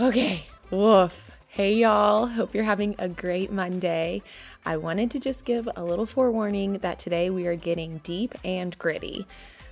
[0.00, 1.32] Okay, woof.
[1.48, 4.22] Hey y'all, hope you're having a great Monday.
[4.64, 8.78] I wanted to just give a little forewarning that today we are getting deep and
[8.78, 9.26] gritty.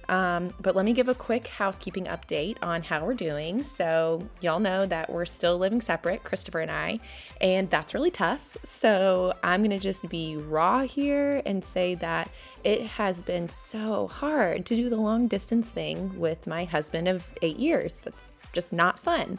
[0.08, 3.62] Um, but let me give a quick housekeeping update on how we're doing.
[3.62, 6.98] So, y'all know that we're still living separate, Christopher and I,
[7.40, 8.56] and that's really tough.
[8.64, 12.28] So, I'm gonna just be raw here and say that
[12.64, 17.30] it has been so hard to do the long distance thing with my husband of
[17.42, 17.94] eight years.
[18.02, 19.38] That's just not fun.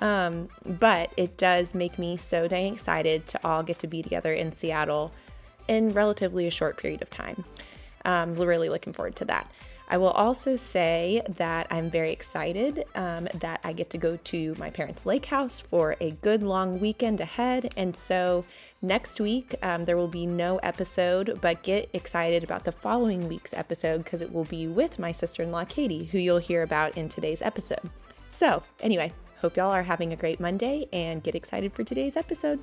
[0.00, 4.32] Um, but it does make me so dang excited to all get to be together
[4.32, 5.12] in Seattle
[5.68, 7.44] in relatively a short period of time.
[8.04, 9.50] Um, really looking forward to that.
[9.92, 14.54] I will also say that I'm very excited um, that I get to go to
[14.56, 17.74] my parents' lake house for a good long weekend ahead.
[17.76, 18.44] And so
[18.82, 23.52] next week, um, there will be no episode, but get excited about the following week's
[23.52, 26.96] episode because it will be with my sister in law, Katie, who you'll hear about
[26.96, 27.90] in today's episode.
[28.28, 32.60] So, anyway, Hope y'all are having a great Monday and get excited for today's episode.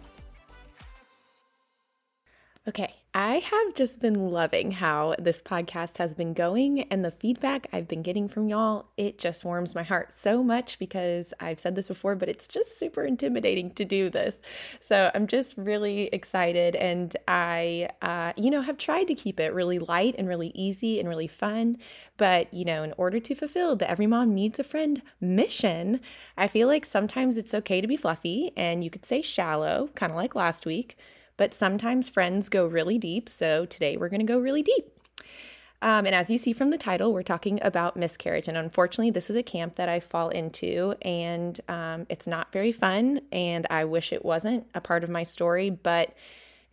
[2.68, 7.66] Okay, I have just been loving how this podcast has been going and the feedback
[7.72, 8.88] I've been getting from y'all.
[8.98, 12.78] It just warms my heart so much because I've said this before, but it's just
[12.78, 14.36] super intimidating to do this.
[14.82, 16.76] So I'm just really excited.
[16.76, 21.00] And I, uh, you know, have tried to keep it really light and really easy
[21.00, 21.78] and really fun.
[22.18, 26.02] But, you know, in order to fulfill the Every Mom Needs a Friend mission,
[26.38, 30.12] I feel like sometimes it's okay to be fluffy and you could say shallow, kind
[30.12, 30.98] of like last week
[31.38, 33.30] but sometimes friends go really deep.
[33.30, 34.92] So today we're going to go really deep.
[35.82, 38.48] Um, and as you see from the title, we're talking about miscarriage.
[38.48, 42.72] And unfortunately, this is a camp that I fall into, and um, it's not very
[42.72, 43.22] fun.
[43.32, 46.16] And I wish it wasn't a part of my story, but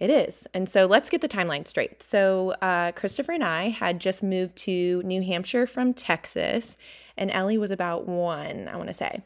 [0.01, 0.47] it is.
[0.55, 2.03] And so let's get the timeline straight.
[2.03, 6.77] So, uh, Christopher and I had just moved to New Hampshire from Texas,
[7.17, 9.23] and Ellie was about one, I want to say.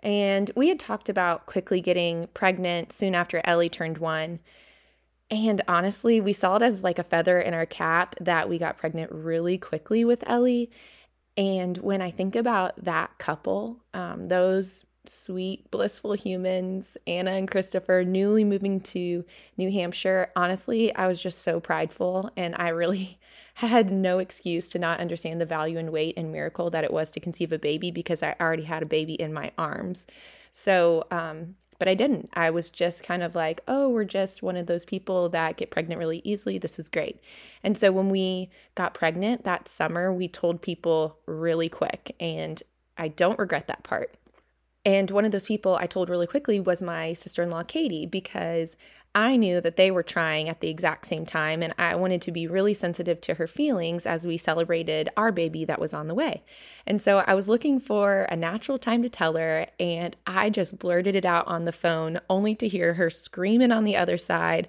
[0.00, 4.38] And we had talked about quickly getting pregnant soon after Ellie turned one.
[5.30, 8.78] And honestly, we saw it as like a feather in our cap that we got
[8.78, 10.70] pregnant really quickly with Ellie.
[11.36, 18.04] And when I think about that couple, um, those sweet, blissful humans, Anna and Christopher,
[18.04, 19.24] newly moving to
[19.56, 23.18] New Hampshire, honestly, I was just so prideful and I really
[23.54, 27.10] had no excuse to not understand the value and weight and miracle that it was
[27.12, 30.06] to conceive a baby because I already had a baby in my arms.
[30.50, 32.30] So, um, but I didn't.
[32.34, 35.70] I was just kind of like, oh, we're just one of those people that get
[35.70, 36.58] pregnant really easily.
[36.58, 37.20] This is great.
[37.62, 42.14] And so when we got pregnant that summer, we told people really quick.
[42.20, 42.62] And
[42.96, 44.14] I don't regret that part.
[44.84, 48.06] And one of those people I told really quickly was my sister in law, Katie,
[48.06, 48.76] because
[49.16, 52.30] I knew that they were trying at the exact same time, and I wanted to
[52.30, 56.14] be really sensitive to her feelings as we celebrated our baby that was on the
[56.14, 56.44] way.
[56.86, 60.78] And so I was looking for a natural time to tell her, and I just
[60.78, 64.68] blurted it out on the phone, only to hear her screaming on the other side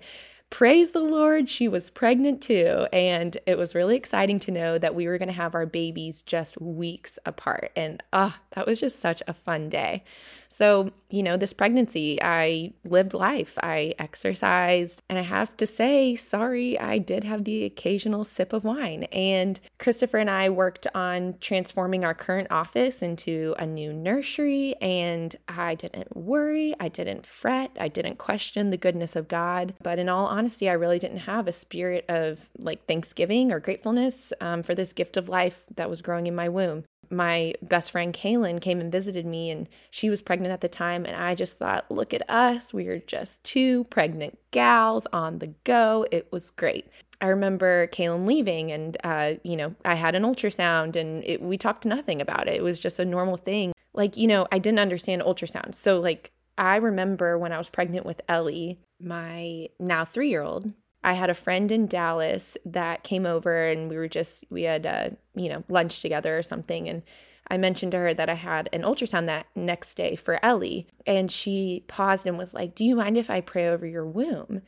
[0.50, 2.88] praise the Lord, she was pregnant too.
[2.94, 6.22] And it was really exciting to know that we were going to have our babies
[6.22, 7.72] just weeks apart.
[7.75, 10.03] And ah, that was just such a fun day.
[10.50, 16.16] So, you know, this pregnancy, I lived life, I exercised, and I have to say,
[16.16, 19.03] sorry, I did have the occasional sip of wine.
[19.06, 25.35] And Christopher and I worked on transforming our current office into a new nursery, and
[25.47, 29.74] I didn't worry, I didn't fret, I didn't question the goodness of God.
[29.81, 34.34] But in all honesty, I really didn't have a spirit of like thanksgiving or gratefulness
[34.41, 38.13] um, for this gift of life that was growing in my womb my best friend
[38.13, 41.06] Kaylin came and visited me, and she was pregnant at the time.
[41.06, 42.73] And I just thought, look at us.
[42.73, 46.06] We are just two pregnant gals on the go.
[46.12, 46.88] It was great.
[47.19, 51.57] I remember Kaylin leaving, and, uh, you know, I had an ultrasound, and it, we
[51.57, 52.56] talked nothing about it.
[52.56, 53.73] It was just a normal thing.
[53.94, 55.73] Like, you know, I didn't understand ultrasound.
[55.73, 60.72] So, like, I remember when I was pregnant with Ellie, my now three year old,
[61.07, 64.85] I had a friend in Dallas that came over and we were just, we had,
[64.85, 66.90] uh, you know, lunch together or something.
[66.90, 67.01] And
[67.50, 70.85] I mentioned to her that I had an ultrasound that next day for Ellie.
[71.06, 74.64] And she paused and was like, Do you mind if I pray over your womb?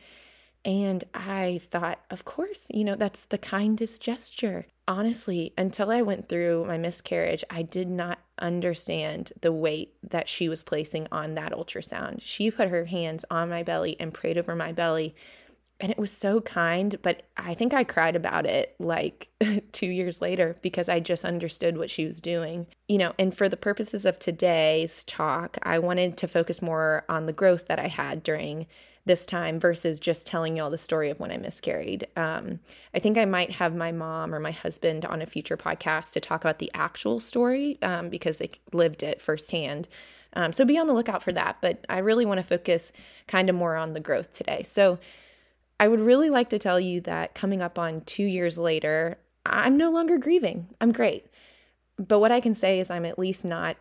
[0.64, 4.66] And I thought, Of course, you know, that's the kindest gesture.
[4.88, 10.48] Honestly, until I went through my miscarriage, I did not understand the weight that she
[10.48, 12.22] was placing on that ultrasound.
[12.22, 15.16] She put her hands on my belly and prayed over my belly
[15.80, 19.30] and it was so kind, but I think I cried about it like
[19.72, 22.68] two years later because I just understood what she was doing.
[22.90, 27.28] You know, and for the purposes of today's talk, I wanted to focus more on
[27.28, 28.68] the growth that I had during
[29.06, 32.06] this time versus just telling y'all the story of when I miscarried.
[32.18, 32.60] Um,
[32.94, 36.20] I think I might have my mom or my husband on a future podcast to
[36.20, 39.88] talk about the actual story um, because they lived it firsthand.
[40.34, 41.58] Um, so be on the lookout for that.
[41.62, 42.92] But I really want to focus
[43.28, 44.64] kind of more on the growth today.
[44.64, 45.00] So
[45.80, 49.78] I would really like to tell you that coming up on two years later, I'm
[49.78, 50.68] no longer grieving.
[50.82, 51.26] I'm great.
[51.98, 53.78] But what I can say is I'm at least not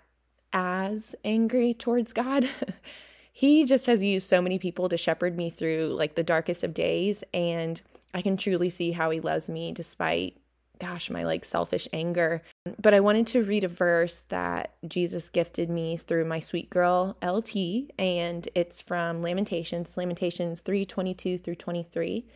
[0.53, 2.49] as angry towards God.
[3.33, 6.75] he just has used so many people to shepherd me through like the darkest of
[6.75, 7.25] days.
[7.35, 7.81] And
[8.15, 10.37] I can truly see how he loves me despite
[10.79, 12.43] gosh, my like selfish anger.
[12.81, 17.17] But I wanted to read a verse that Jesus gifted me through my sweet girl
[17.23, 22.27] LT, and it's from Lamentations, Lamentations 3 22 through 23.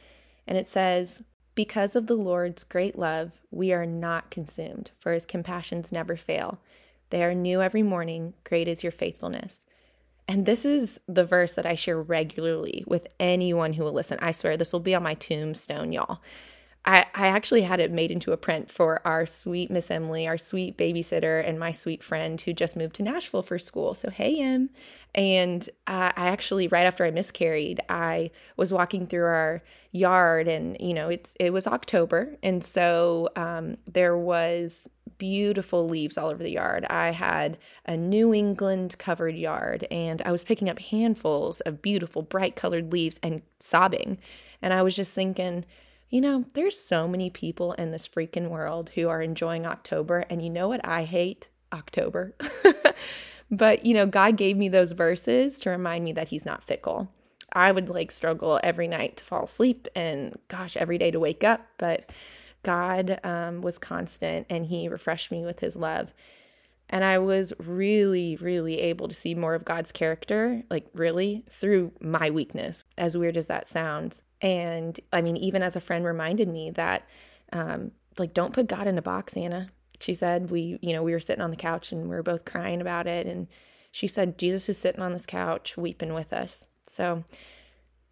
[0.46, 1.22] And it says,
[1.54, 6.60] Because of the Lord's great love, we are not consumed, for his compassions never fail.
[7.10, 8.34] They are new every morning.
[8.44, 9.66] Great is your faithfulness.
[10.28, 14.18] And this is the verse that I share regularly with anyone who will listen.
[14.22, 16.20] I swear this will be on my tombstone, y'all.
[16.84, 20.38] I, I actually had it made into a print for our sweet Miss Emily, our
[20.38, 23.94] sweet babysitter, and my sweet friend who just moved to Nashville for school.
[23.94, 24.70] So, hey, Em.
[25.14, 29.62] And uh, I actually, right after I miscarried, I was walking through our
[29.92, 34.88] yard, and you know, it's it was October, and so um, there was
[35.18, 36.84] beautiful leaves all over the yard.
[36.90, 42.22] I had a New England covered yard, and I was picking up handfuls of beautiful,
[42.22, 44.18] bright colored leaves and sobbing.
[44.62, 45.64] And I was just thinking,
[46.12, 50.26] you know, there's so many people in this freaking world who are enjoying October.
[50.28, 51.48] And you know what I hate?
[51.72, 52.36] October.
[53.50, 57.10] but, you know, God gave me those verses to remind me that He's not fickle.
[57.54, 61.44] I would like struggle every night to fall asleep and, gosh, every day to wake
[61.44, 61.66] up.
[61.78, 62.12] But
[62.62, 66.12] God um, was constant and He refreshed me with His love.
[66.92, 71.90] And I was really, really able to see more of God's character, like really, through
[72.00, 74.20] my weakness, as weird as that sounds.
[74.42, 77.08] And I mean, even as a friend reminded me that,
[77.50, 79.70] um, like, don't put God in a box, Anna.
[80.00, 82.44] She said, we, you know, we were sitting on the couch and we were both
[82.44, 83.26] crying about it.
[83.26, 83.48] And
[83.90, 86.66] she said, Jesus is sitting on this couch weeping with us.
[86.88, 87.24] So,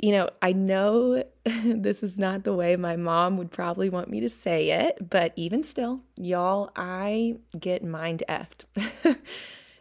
[0.03, 4.21] you know, I know this is not the way my mom would probably want me
[4.21, 8.65] to say it, but even still, y'all, I get mind effed.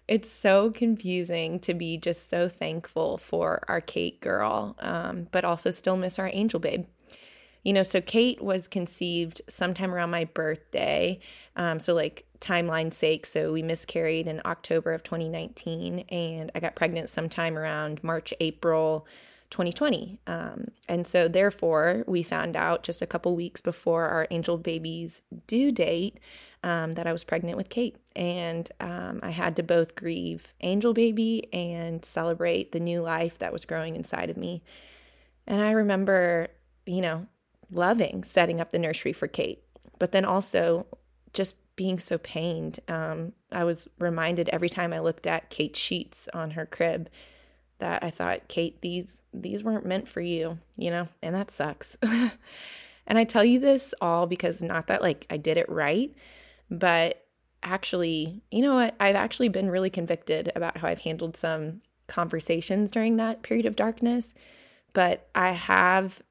[0.07, 5.71] it's so confusing to be just so thankful for our Kate girl, um, but also
[5.71, 6.85] still miss our angel babe.
[7.63, 11.19] You know, so Kate was conceived sometime around my birthday.
[11.55, 16.75] Um, so, like, timeline sake, so we miscarried in October of 2019, and I got
[16.75, 19.05] pregnant sometime around March, April
[19.49, 20.19] 2020.
[20.27, 25.21] Um, and so, therefore, we found out just a couple weeks before our angel baby's
[25.47, 26.19] due date
[26.63, 27.97] um, that I was pregnant with Kate.
[28.15, 33.53] And um, I had to both grieve Angel Baby and celebrate the new life that
[33.53, 34.61] was growing inside of me.
[35.47, 36.47] And I remember,
[36.85, 37.27] you know,
[37.71, 39.63] loving setting up the nursery for Kate,
[39.99, 40.85] but then also
[41.33, 42.79] just being so pained.
[42.87, 47.09] Um, I was reminded every time I looked at Kate's sheets on her crib
[47.79, 51.97] that I thought, Kate, these these weren't meant for you, you know, and that sucks.
[52.01, 56.13] and I tell you this all because not that like I did it right,
[56.69, 57.25] but
[57.63, 58.95] actually, you know what?
[58.99, 63.75] I've actually been really convicted about how I've handled some conversations during that period of
[63.75, 64.33] darkness.
[64.93, 66.21] But I have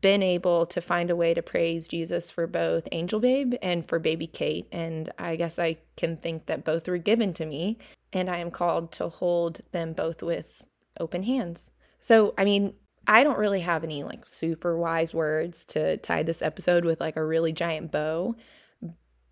[0.00, 3.98] been able to find a way to praise Jesus for both Angel Babe and for
[3.98, 4.66] Baby Kate.
[4.72, 7.78] And I guess I can think that both were given to me,
[8.12, 10.64] and I am called to hold them both with
[10.98, 11.70] open hands.
[12.00, 12.74] So, I mean,
[13.06, 17.16] I don't really have any like super wise words to tie this episode with like
[17.16, 18.34] a really giant bow,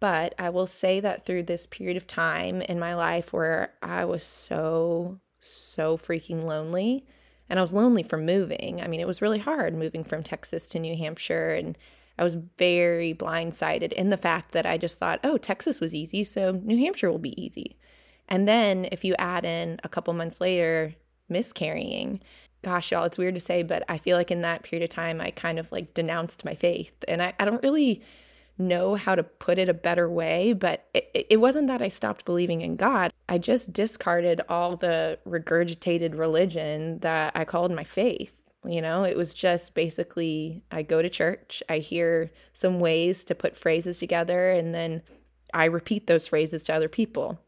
[0.01, 4.05] but I will say that through this period of time in my life where I
[4.05, 7.07] was so, so freaking lonely,
[7.49, 8.81] and I was lonely from moving.
[8.81, 11.55] I mean, it was really hard moving from Texas to New Hampshire.
[11.55, 11.77] And
[12.19, 16.25] I was very blindsided in the fact that I just thought, oh, Texas was easy,
[16.25, 17.77] so New Hampshire will be easy.
[18.29, 20.95] And then if you add in a couple months later,
[21.33, 22.21] miscarrying,
[22.63, 25.21] gosh, y'all, it's weird to say, but I feel like in that period of time,
[25.21, 26.93] I kind of like denounced my faith.
[27.09, 28.03] And I, I don't really
[28.59, 32.25] know how to put it a better way, but it, it wasn't that I stopped
[32.25, 33.13] believing in God.
[33.29, 38.39] I just discarded all the regurgitated religion that I called my faith.
[38.65, 43.35] You know, it was just basically I go to church, I hear some ways to
[43.35, 45.03] put phrases together, and then
[45.53, 47.41] I repeat those phrases to other people.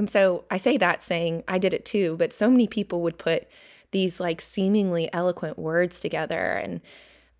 [0.00, 3.18] And so I say that saying I did it too, but so many people would
[3.18, 3.46] put
[3.90, 6.80] these like seemingly eloquent words together and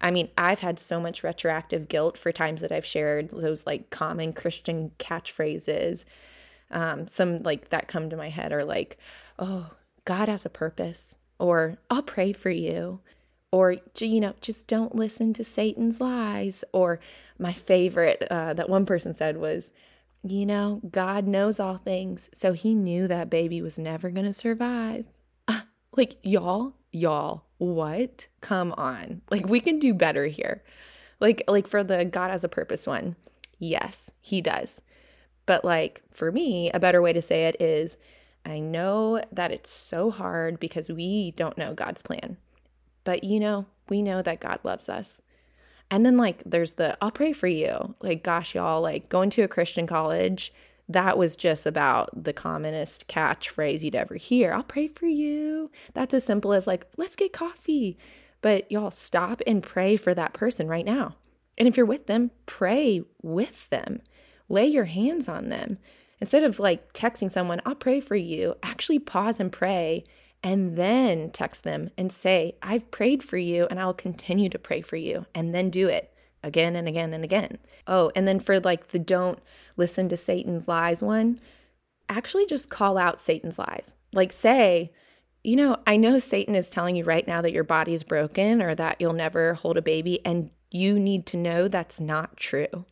[0.02, 3.88] I mean, I've had so much retroactive guilt for times that I've shared those like
[3.88, 6.04] common Christian catchphrases.
[6.70, 8.98] Um, some like that come to my head are like,
[9.38, 9.70] oh,
[10.04, 13.00] God has a purpose, or I'll pray for you,
[13.52, 16.62] or, you know, just don't listen to Satan's lies.
[16.72, 17.00] Or
[17.38, 19.72] my favorite uh, that one person said was,
[20.22, 22.28] you know, God knows all things.
[22.32, 25.06] So he knew that baby was never going to survive.
[25.48, 28.26] Ah, like, y'all, y'all, what?
[28.40, 29.22] Come on.
[29.30, 30.62] Like, we can do better here.
[31.20, 33.16] Like, like for the God has a purpose one.
[33.58, 34.80] Yes, he does.
[35.46, 37.96] But like for me, a better way to say it is
[38.44, 42.36] I know that it's so hard because we don't know God's plan.
[43.04, 45.20] But you know, we know that God loves us.
[45.90, 47.94] And then like there's the I'll pray for you.
[48.00, 50.52] Like gosh y'all, like going to a Christian college,
[50.88, 54.52] that was just about the commonest catchphrase you'd ever hear.
[54.52, 55.70] I'll pray for you.
[55.94, 57.98] That's as simple as like let's get coffee.
[58.42, 61.16] But y'all stop and pray for that person right now.
[61.58, 64.00] And if you're with them, pray with them.
[64.48, 65.78] Lay your hands on them.
[66.20, 70.04] Instead of like texting someone, I'll pray for you, actually pause and pray
[70.42, 74.80] and then text them and say, I've prayed for you and I'll continue to pray
[74.80, 77.58] for you, and then do it again and again and again.
[77.86, 79.38] Oh, and then for like the don't
[79.76, 81.40] listen to Satan's lies one,
[82.08, 83.94] actually just call out Satan's lies.
[84.12, 84.92] Like say,
[85.44, 88.74] you know, I know Satan is telling you right now that your body's broken or
[88.74, 92.84] that you'll never hold a baby, and you need to know that's not true.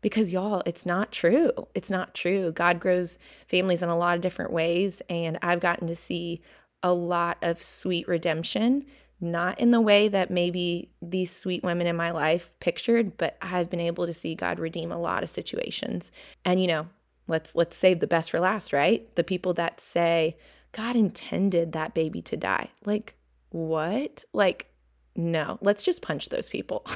[0.00, 1.52] Because y'all, it's not true.
[1.76, 2.50] It's not true.
[2.50, 6.42] God grows families in a lot of different ways, and I've gotten to see
[6.82, 8.86] a lot of sweet redemption,
[9.20, 13.70] not in the way that maybe these sweet women in my life pictured, but I've
[13.70, 16.10] been able to see God redeem a lot of situations.
[16.44, 16.88] And you know,
[17.28, 19.14] let's let's save the best for last, right?
[19.16, 20.36] The people that say
[20.72, 22.70] God intended that baby to die.
[22.84, 23.14] Like
[23.50, 24.24] what?
[24.32, 24.68] Like
[25.14, 26.86] no, let's just punch those people.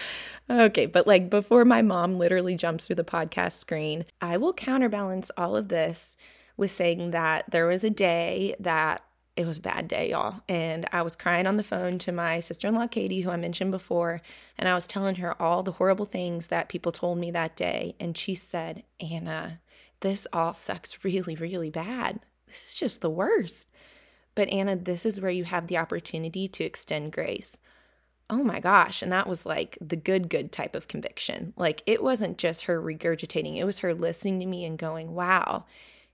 [0.50, 5.30] okay, but like before my mom literally jumps through the podcast screen, I will counterbalance
[5.36, 6.16] all of this
[6.56, 9.02] with saying that there was a day that
[9.36, 10.40] it was a bad day, y'all.
[10.48, 13.36] And I was crying on the phone to my sister in law, Katie, who I
[13.36, 14.22] mentioned before.
[14.56, 17.94] And I was telling her all the horrible things that people told me that day.
[18.00, 19.60] And she said, Anna,
[20.00, 22.20] this all sucks really, really bad.
[22.46, 23.68] This is just the worst.
[24.34, 27.58] But Anna, this is where you have the opportunity to extend grace.
[28.28, 29.02] Oh my gosh.
[29.02, 31.52] And that was like the good, good type of conviction.
[31.56, 35.64] Like it wasn't just her regurgitating, it was her listening to me and going, wow,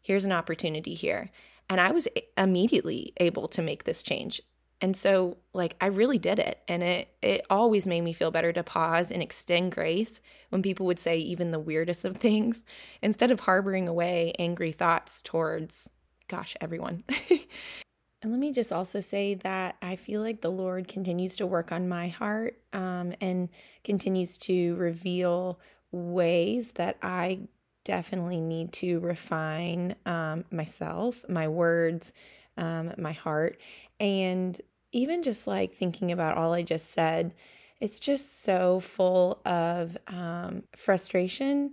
[0.01, 1.31] here's an opportunity here.
[1.73, 4.41] And I was immediately able to make this change.
[4.83, 8.53] And so like I really did it and it it always made me feel better
[8.53, 12.65] to pause and extend grace when people would say even the weirdest of things
[13.01, 15.89] instead of harboring away angry thoughts towards
[16.27, 17.05] gosh everyone.
[17.31, 21.71] and let me just also say that I feel like the Lord continues to work
[21.71, 23.51] on my heart um, and
[23.85, 25.61] continues to reveal
[25.93, 27.41] ways that I
[27.85, 32.13] definitely need to refine um, myself, my words,
[32.57, 33.61] um, my heart.
[33.99, 34.61] And
[34.93, 37.35] even just like thinking about all I just said,
[37.81, 41.73] it's just so full of um, frustration.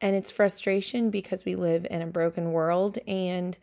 [0.00, 2.98] And it's frustration because we live in a broken world.
[3.06, 3.56] And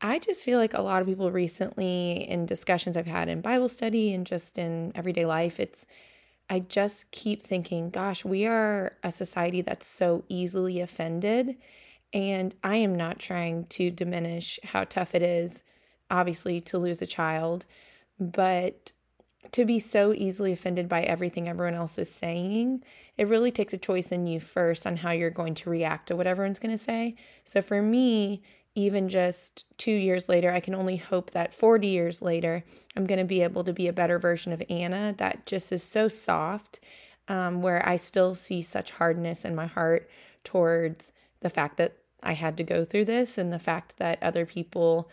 [0.00, 3.68] I just feel like a lot of people recently, in discussions I've had in Bible
[3.68, 5.86] study and just in everyday life, it's
[6.48, 11.56] I just keep thinking, gosh, we are a society that's so easily offended.
[12.12, 15.64] And I am not trying to diminish how tough it is,
[16.10, 17.66] obviously, to lose a child,
[18.18, 18.92] but
[19.52, 22.82] to be so easily offended by everything everyone else is saying,
[23.16, 26.16] it really takes a choice in you first on how you're going to react to
[26.16, 27.16] what everyone's going to say.
[27.44, 28.42] So for me,
[28.76, 32.62] even just two years later, I can only hope that 40 years later,
[32.94, 35.82] I'm going to be able to be a better version of Anna that just is
[35.82, 36.78] so soft,
[37.26, 40.08] um, where I still see such hardness in my heart
[40.44, 44.44] towards the fact that I had to go through this and the fact that other
[44.44, 45.08] people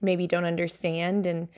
[0.00, 1.26] maybe don't understand.
[1.26, 1.48] And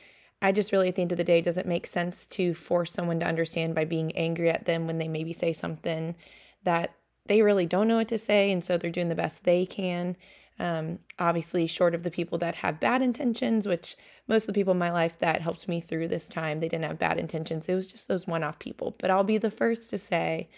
[0.42, 3.20] I just really, at the end of the day, doesn't make sense to force someone
[3.20, 6.16] to understand by being angry at them when they maybe say something
[6.64, 6.94] that
[7.26, 8.50] they really don't know what to say.
[8.50, 10.16] And so they're doing the best they can.
[10.58, 13.96] Um, obviously, short of the people that have bad intentions, which
[14.28, 16.84] most of the people in my life that helped me through this time, they didn't
[16.84, 17.68] have bad intentions.
[17.68, 18.94] It was just those one off people.
[19.00, 20.48] But I'll be the first to say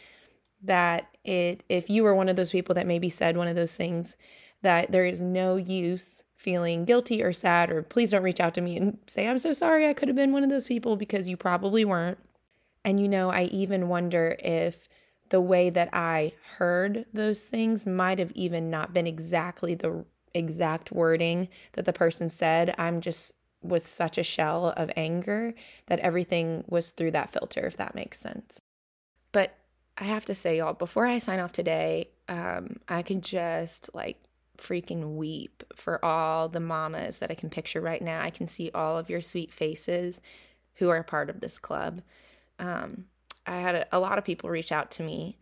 [0.63, 3.77] that it if you were one of those people that maybe said one of those
[3.77, 4.17] things
[4.63, 8.61] that there is no use feeling guilty or sad or please don't reach out to
[8.61, 11.29] me and say i'm so sorry i could have been one of those people because
[11.29, 12.19] you probably weren't
[12.85, 14.89] and you know i even wonder if
[15.31, 20.05] the way that I heard those things might have even not been exactly the
[20.35, 22.75] exact wording that the person said.
[22.79, 25.55] I'm just was such a shell of anger
[25.87, 28.61] that everything was through that filter, if that makes sense.
[29.33, 29.57] But
[29.99, 34.19] I have to say, y'all, before I sign off today, um, I can just like
[34.59, 38.21] freaking weep for all the mamas that I can picture right now.
[38.21, 40.21] I can see all of your sweet faces
[40.75, 42.03] who are part of this club.
[42.59, 43.07] Um,
[43.47, 45.39] I had a, a lot of people reach out to me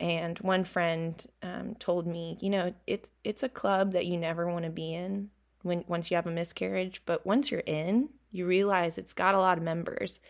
[0.00, 4.48] And one friend um, told me, you know, it's it's a club that you never
[4.50, 5.30] want to be in
[5.62, 9.38] when once you have a miscarriage, but once you're in, you realize it's got a
[9.40, 10.20] lot of members.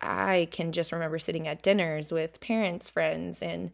[0.00, 3.70] I can just remember sitting at dinners with parents, friends, and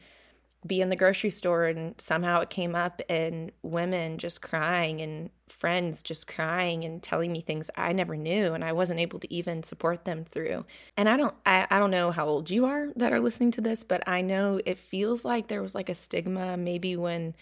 [0.66, 5.30] be in the grocery store and somehow it came up and women just crying and
[5.48, 9.32] friends just crying and telling me things I never knew and I wasn't able to
[9.32, 10.64] even support them through.
[10.96, 13.60] And I don't I, I don't know how old you are that are listening to
[13.60, 17.34] this, but I know it feels like there was like a stigma maybe when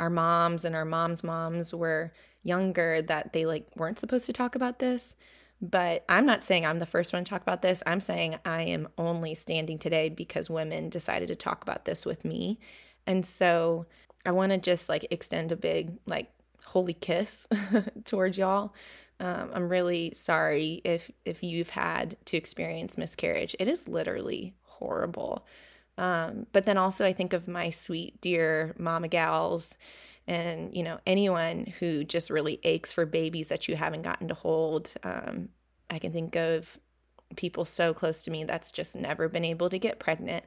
[0.00, 2.12] our moms and our moms' moms were
[2.42, 5.14] younger that they like weren't supposed to talk about this.
[5.62, 7.84] But I'm not saying I'm the first one to talk about this.
[7.86, 12.24] I'm saying I am only standing today because women decided to talk about this with
[12.24, 12.58] me.
[13.06, 13.86] And so
[14.26, 16.30] I want to just like extend a big, like,
[16.64, 17.46] holy kiss
[18.04, 18.74] towards y'all.
[19.20, 23.54] Um, I'm really sorry if if you've had to experience miscarriage.
[23.60, 25.46] It is literally horrible.
[25.96, 29.76] Um, but then also I think of my sweet dear mama gals
[30.26, 34.34] and you know anyone who just really aches for babies that you haven't gotten to
[34.34, 35.48] hold um,
[35.90, 36.78] i can think of
[37.36, 40.44] people so close to me that's just never been able to get pregnant.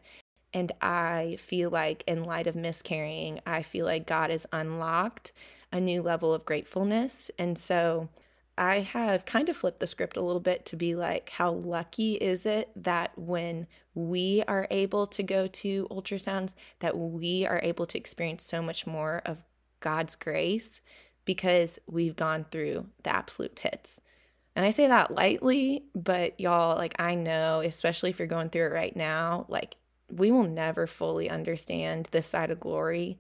[0.54, 5.32] And i feel like in light of miscarrying i feel like god has unlocked
[5.76, 7.30] a new level of gratefulness.
[7.38, 8.10] And so
[8.58, 12.14] I have kind of flipped the script a little bit to be like, how lucky
[12.16, 17.86] is it that when we are able to go to ultrasounds, that we are able
[17.88, 19.44] to experience so much more of
[19.86, 20.82] God's grace
[21.26, 24.02] because we've gone through the absolute pits.
[24.56, 28.66] And I say that lightly, but y'all, like, I know, especially if you're going through
[28.66, 29.76] it right now, like,
[30.10, 33.20] we will never fully understand this side of glory,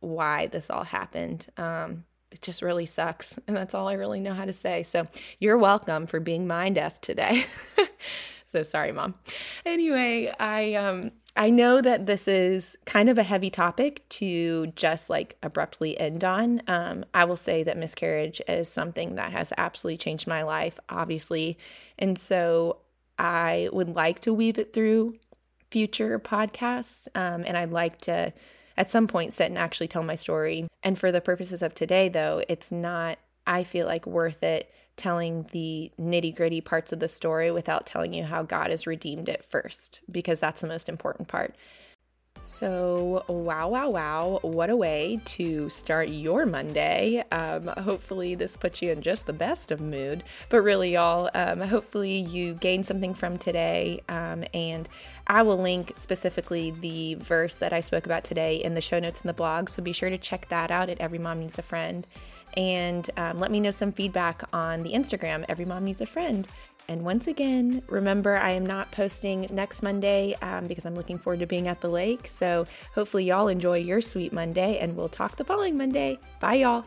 [0.00, 1.46] why this all happened.
[1.56, 3.38] Um, it just really sucks.
[3.46, 4.82] And that's all I really know how to say.
[4.82, 5.06] So
[5.38, 7.44] you're welcome for being mind deaf today.
[8.50, 9.14] so sorry, mom.
[9.64, 15.08] Anyway, I um I know that this is kind of a heavy topic to just
[15.08, 16.60] like abruptly end on.
[16.66, 21.56] Um, I will say that miscarriage is something that has absolutely changed my life, obviously.
[21.98, 22.78] And so
[23.18, 25.16] I would like to weave it through
[25.70, 27.08] future podcasts.
[27.14, 28.34] Um, and I'd like to,
[28.76, 30.68] at some point, sit and actually tell my story.
[30.82, 35.46] And for the purposes of today, though, it's not, I feel like, worth it telling
[35.52, 39.44] the nitty gritty parts of the story without telling you how God has redeemed it
[39.44, 41.54] first, because that's the most important part.
[42.44, 44.40] So, wow, wow, wow.
[44.42, 47.22] What a way to start your Monday.
[47.30, 50.24] Um, hopefully, this puts you in just the best of mood.
[50.48, 54.02] But really, y'all, um, hopefully, you gained something from today.
[54.08, 54.88] Um, and
[55.28, 59.20] I will link specifically the verse that I spoke about today in the show notes
[59.20, 59.68] in the blog.
[59.68, 62.04] So be sure to check that out at Every Mom Needs a Friend
[62.56, 66.46] and um, let me know some feedback on the Instagram, Every Mom Needs a Friend.
[66.88, 71.40] And once again, remember, I am not posting next Monday um, because I'm looking forward
[71.40, 72.26] to being at the lake.
[72.26, 76.18] So hopefully, y'all enjoy your sweet Monday, and we'll talk the following Monday.
[76.40, 76.84] Bye, y'all.